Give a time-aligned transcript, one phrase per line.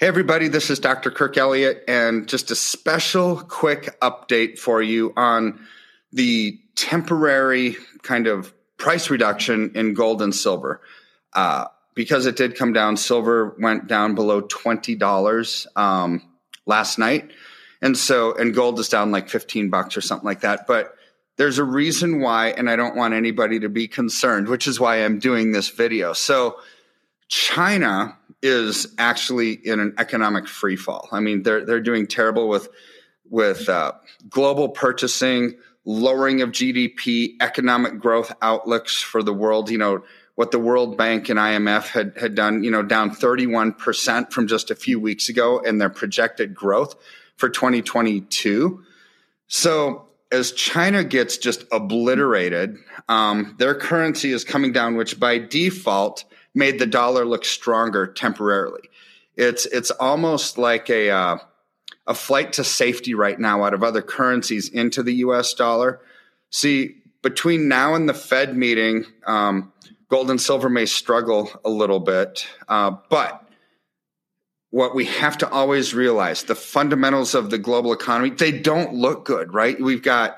[0.00, 1.12] Hey, everybody, this is Dr.
[1.12, 5.64] Kirk Elliott, and just a special quick update for you on
[6.12, 10.80] the temporary kind of price reduction in gold and silver.
[11.32, 16.22] Uh, because it did come down, silver went down below $20 um,
[16.66, 17.30] last night.
[17.80, 20.66] And so, and gold is down like 15 bucks or something like that.
[20.66, 20.96] But
[21.36, 25.04] there's a reason why, and I don't want anybody to be concerned, which is why
[25.04, 26.14] I'm doing this video.
[26.14, 26.58] So,
[27.28, 31.08] China is actually in an economic free fall.
[31.10, 32.68] I mean, they're they're doing terrible with
[33.30, 33.92] with uh,
[34.28, 35.54] global purchasing,
[35.86, 39.70] lowering of GDP, economic growth outlooks for the world.
[39.70, 42.62] You know what the World Bank and IMF had had done.
[42.62, 46.54] You know, down thirty one percent from just a few weeks ago, and their projected
[46.54, 46.94] growth
[47.36, 48.84] for 2022.
[49.48, 52.76] So as China gets just obliterated,
[53.08, 58.88] um, their currency is coming down, which by default made the dollar look stronger temporarily.
[59.36, 61.38] It's it's almost like a uh,
[62.06, 65.54] a flight to safety right now out of other currencies into the U.S.
[65.54, 66.00] dollar.
[66.50, 69.72] See, between now and the Fed meeting, um,
[70.08, 73.44] gold and silver may struggle a little bit, uh, but
[74.74, 79.24] what we have to always realize the fundamentals of the global economy they don't look
[79.24, 80.36] good right we've got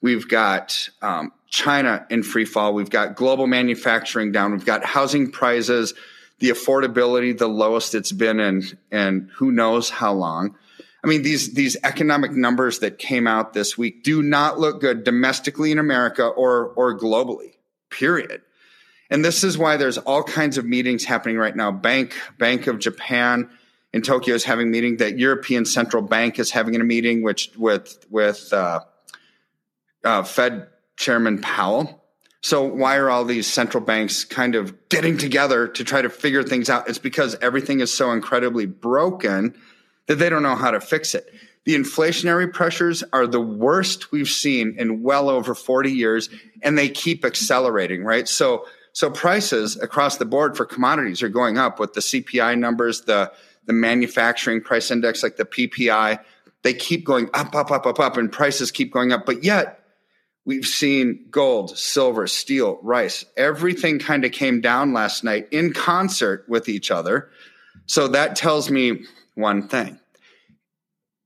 [0.00, 2.74] we've got um, China in free fall.
[2.74, 4.52] We've got global manufacturing down.
[4.52, 5.94] We've got housing prices,
[6.38, 10.56] the affordability, the lowest it's been in, and who knows how long.
[11.02, 15.04] I mean, these, these economic numbers that came out this week do not look good
[15.04, 17.54] domestically in America or, or globally,
[17.88, 18.42] period.
[19.10, 21.70] And this is why there's all kinds of meetings happening right now.
[21.70, 23.48] Bank, Bank of Japan
[23.92, 24.98] in Tokyo is having a meeting.
[24.98, 28.80] That European Central Bank is having a meeting, which with, with, uh,
[30.04, 32.04] uh, Fed Chairman Powell.
[32.40, 36.42] So why are all these central banks kind of getting together to try to figure
[36.42, 36.88] things out?
[36.88, 39.58] It's because everything is so incredibly broken
[40.06, 41.32] that they don't know how to fix it.
[41.64, 46.30] The inflationary pressures are the worst we've seen in well over 40 years
[46.62, 48.26] and they keep accelerating, right?
[48.26, 53.02] So so prices across the board for commodities are going up with the CPI numbers,
[53.02, 53.32] the
[53.66, 56.20] the manufacturing price index like the PPI,
[56.62, 59.77] they keep going up up up up up and prices keep going up, but yet
[60.48, 63.26] We've seen gold, silver, steel, rice.
[63.36, 67.28] Everything kind of came down last night in concert with each other.
[67.84, 69.04] So that tells me
[69.34, 70.00] one thing.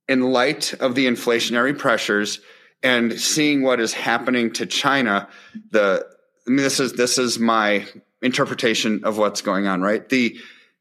[0.09, 2.41] In light of the inflationary pressures
[2.83, 5.29] and seeing what is happening to China,
[5.71, 6.05] the
[6.45, 7.87] I mean, this is this is my
[8.23, 10.09] interpretation of what's going on, right?
[10.09, 10.37] The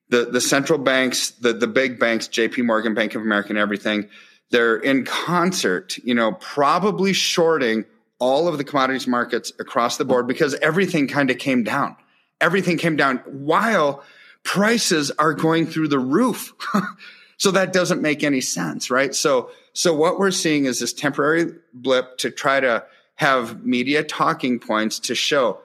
[0.10, 2.64] the the central banks, the the big banks, J.P.
[2.64, 4.10] Morgan, Bank of America, and everything,
[4.50, 7.86] they're in concert, you know, probably shorting
[8.22, 11.98] all of the commodities markets across the board because everything kind of came down.
[12.40, 14.04] Everything came down while
[14.44, 16.54] prices are going through the roof.
[17.38, 19.14] so that doesn't make any sense, right?
[19.16, 24.60] So, so what we're seeing is this temporary blip to try to have media talking
[24.60, 25.60] points to show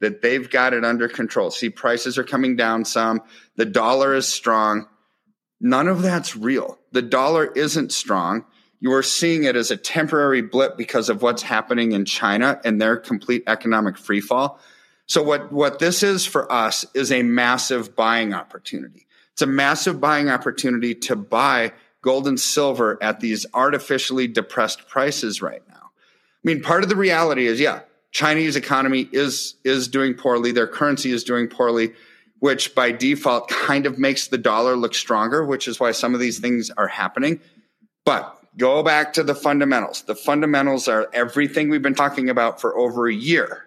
[0.00, 1.50] that they've got it under control.
[1.50, 3.22] See, prices are coming down some.
[3.56, 4.86] The dollar is strong.
[5.60, 6.78] None of that's real.
[6.90, 8.44] The dollar isn't strong
[8.82, 12.80] you are seeing it as a temporary blip because of what's happening in China and
[12.80, 14.58] their complete economic freefall.
[15.06, 19.06] So what, what this is for us is a massive buying opportunity.
[19.34, 25.40] It's a massive buying opportunity to buy gold and silver at these artificially depressed prices
[25.40, 25.74] right now.
[25.84, 30.50] I mean, part of the reality is, yeah, Chinese economy is, is doing poorly.
[30.50, 31.92] Their currency is doing poorly,
[32.40, 36.20] which by default kind of makes the dollar look stronger, which is why some of
[36.20, 37.38] these things are happening.
[38.04, 40.02] But go back to the fundamentals.
[40.02, 43.64] The fundamentals are everything we've been talking about for over a year.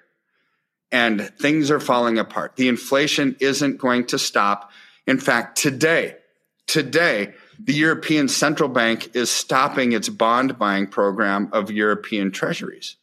[0.92, 2.56] And things are falling apart.
[2.56, 4.72] The inflation isn't going to stop.
[5.08, 6.16] In fact, today,
[6.68, 12.96] today, the European Central Bank is stopping its bond buying program of European treasuries.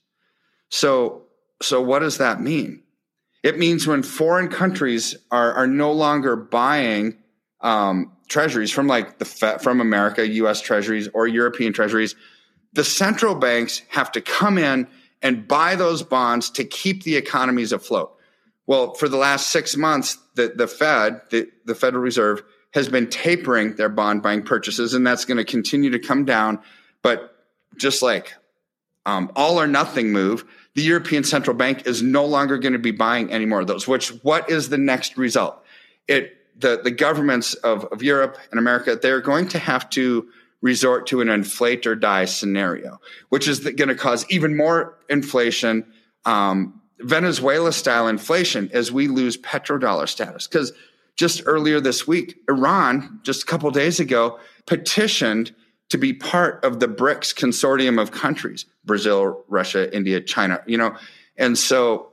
[0.68, 1.24] So,
[1.60, 2.82] so what does that mean?
[3.42, 7.18] It means when foreign countries are, are no longer buying
[7.60, 10.60] um, treasuries from like the Fed, from America, U.S.
[10.60, 12.16] treasuries or European treasuries,
[12.72, 14.88] the central banks have to come in
[15.20, 18.16] and buy those bonds to keep the economies afloat.
[18.66, 22.42] Well, for the last six months, the, the Fed, the, the Federal Reserve,
[22.72, 26.58] has been tapering their bond buying purchases, and that's going to continue to come down.
[27.02, 27.36] But
[27.76, 28.32] just like
[29.04, 30.44] um, all or nothing move,
[30.74, 33.86] the European Central Bank is no longer going to be buying any more of those.
[33.86, 35.62] Which what is the next result?
[36.08, 40.28] It the the governments of, of Europe and America they're going to have to
[40.62, 45.84] resort to an inflate or die scenario, which is going to cause even more inflation,
[46.24, 50.46] um, Venezuela style inflation as we lose petrodollar status.
[50.46, 50.72] Because
[51.16, 55.52] just earlier this week, Iran, just a couple days ago, petitioned
[55.88, 60.96] to be part of the BRICS consortium of countries Brazil, Russia, India, China, you know.
[61.36, 62.12] And so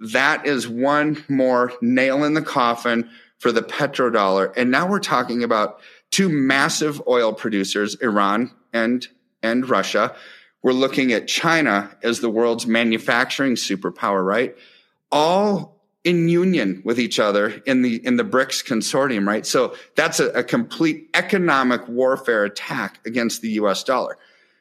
[0.00, 3.10] that is one more nail in the coffin
[3.44, 4.54] for the petrodollar.
[4.56, 5.78] And now we're talking about
[6.10, 9.06] two massive oil producers, Iran and,
[9.42, 10.16] and Russia.
[10.62, 14.56] We're looking at China as the world's manufacturing superpower, right?
[15.12, 19.44] All in union with each other in the in the BRICS consortium, right?
[19.44, 24.16] So that's a, a complete economic warfare attack against the US dollar.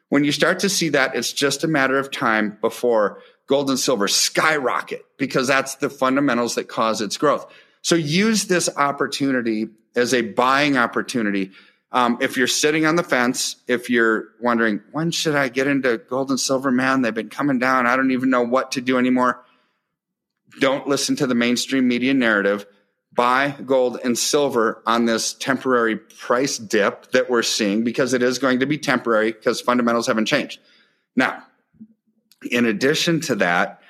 [0.09, 3.79] When you start to see that, it's just a matter of time before gold and
[3.79, 7.49] silver skyrocket because that's the fundamentals that cause its growth.
[7.83, 11.51] So use this opportunity as a buying opportunity.
[11.91, 15.97] Um, if you're sitting on the fence, if you're wondering, when should I get into
[15.97, 17.01] gold and silver, man?
[17.01, 17.85] They've been coming down.
[17.85, 19.43] I don't even know what to do anymore.
[20.59, 22.65] Don't listen to the mainstream media narrative.
[23.11, 28.39] Buy gold and silver on this temporary price dip that we're seeing because it is
[28.39, 30.59] going to be temporary because fundamentals haven't changed.
[31.15, 31.43] Now,
[32.49, 33.81] in addition to that,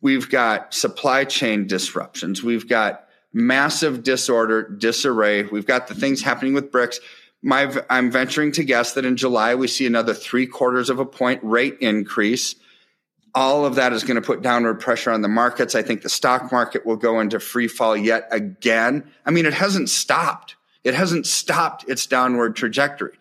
[0.00, 2.42] we've got supply chain disruptions.
[2.42, 5.44] We've got massive disorder, disarray.
[5.44, 6.98] We've got the things happening with BRICS.
[7.42, 11.06] My, I'm venturing to guess that in July we see another three quarters of a
[11.06, 12.56] point rate increase.
[13.34, 15.74] All of that is going to put downward pressure on the markets.
[15.74, 19.08] I think the stock market will go into free fall yet again.
[19.24, 20.56] I mean, it hasn't stopped.
[20.82, 23.16] It hasn't stopped its downward trajectory.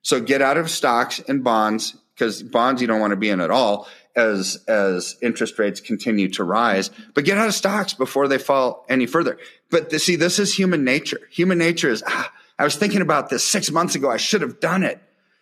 [0.00, 3.40] So get out of stocks and bonds because bonds you don't want to be in
[3.40, 6.90] at all as as interest rates continue to rise.
[7.14, 9.38] But get out of stocks before they fall any further.
[9.70, 11.20] But the, see, this is human nature.
[11.30, 14.10] Human nature is ah, I was thinking about this six months ago.
[14.10, 15.00] I should have done it.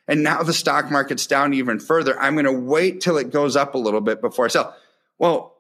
[0.09, 2.19] And now the stock market's down even further.
[2.19, 4.75] I'm going to wait till it goes up a little bit before I sell.
[5.19, 5.55] Well,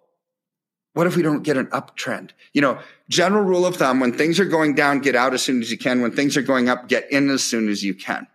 [0.94, 2.30] what if we don't get an uptrend?
[2.52, 5.60] You know, general rule of thumb, when things are going down, get out as soon
[5.60, 6.02] as you can.
[6.02, 8.26] When things are going up, get in as soon as you can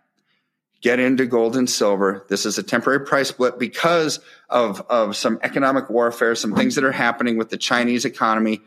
[0.82, 2.24] get into gold and silver.
[2.28, 6.84] This is a temporary price blip because of, of some economic warfare, some things that
[6.84, 8.60] are happening with the Chinese economy.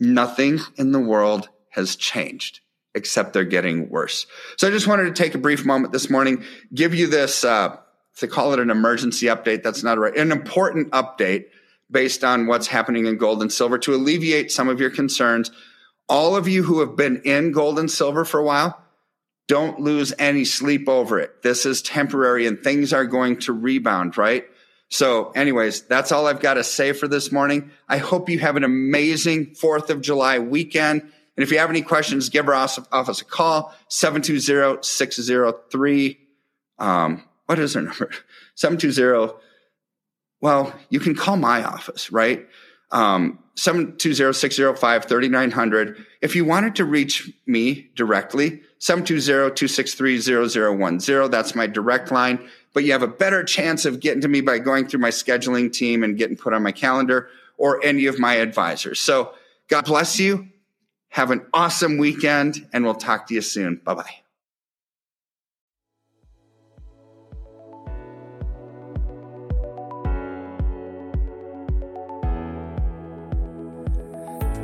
[0.00, 2.60] Nothing in the world has changed
[2.94, 4.26] except they're getting worse.
[4.56, 7.76] So I just wanted to take a brief moment this morning, give you this, uh,
[8.18, 9.64] to call it an emergency update.
[9.64, 10.16] That's not right.
[10.16, 11.46] An important update
[11.90, 15.50] based on what's happening in gold and silver to alleviate some of your concerns.
[16.08, 18.80] All of you who have been in gold and silver for a while,
[19.46, 21.42] don't lose any sleep over it.
[21.42, 24.46] This is temporary and things are going to rebound, right?
[24.88, 27.70] So, anyways, that's all I've got to say for this morning.
[27.88, 31.02] I hope you have an amazing 4th of July weekend.
[31.02, 36.16] And if you have any questions, give our office a call, 720-603.
[36.78, 38.10] Um, what is our number?
[38.54, 39.34] 720.
[40.40, 42.46] Well, you can call my office, right?
[42.90, 46.04] Um, 720-605-3900.
[46.20, 51.30] If you wanted to reach me directly, 720-263-0010.
[51.30, 52.48] That's my direct line.
[52.72, 55.70] But you have a better chance of getting to me by going through my scheduling
[55.72, 58.98] team and getting put on my calendar or any of my advisors.
[59.00, 59.32] So
[59.68, 60.48] God bless you.
[61.10, 63.80] Have an awesome weekend and we'll talk to you soon.
[63.84, 64.23] Bye bye.